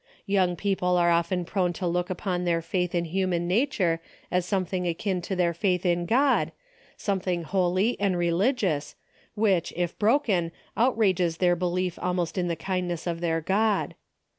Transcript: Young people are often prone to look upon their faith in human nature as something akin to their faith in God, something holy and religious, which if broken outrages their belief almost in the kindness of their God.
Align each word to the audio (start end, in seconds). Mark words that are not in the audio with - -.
Young 0.25 0.55
people 0.55 0.97
are 0.97 1.11
often 1.11 1.45
prone 1.45 1.73
to 1.73 1.85
look 1.85 2.09
upon 2.09 2.43
their 2.43 2.63
faith 2.63 2.95
in 2.95 3.05
human 3.05 3.47
nature 3.47 4.01
as 4.31 4.47
something 4.47 4.87
akin 4.87 5.21
to 5.21 5.35
their 5.35 5.53
faith 5.53 5.85
in 5.85 6.07
God, 6.07 6.51
something 6.97 7.43
holy 7.43 7.99
and 7.99 8.17
religious, 8.17 8.95
which 9.35 9.71
if 9.75 9.99
broken 9.99 10.51
outrages 10.75 11.37
their 11.37 11.55
belief 11.55 11.99
almost 12.01 12.35
in 12.35 12.47
the 12.47 12.55
kindness 12.55 13.05
of 13.05 13.21
their 13.21 13.41
God. 13.41 13.93